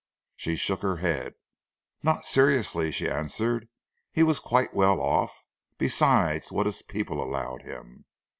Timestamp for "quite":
4.39-4.73